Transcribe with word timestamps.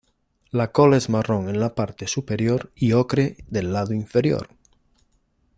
La 0.49 0.71
cola 0.71 0.97
es 0.97 1.09
marrón 1.09 1.47
en 1.47 1.59
la 1.59 1.75
parte 1.75 2.07
superior 2.07 2.71
y 2.75 2.93
ocre 2.93 3.37
del 3.49 3.71
lado 3.71 3.93
inferior. 3.93 4.47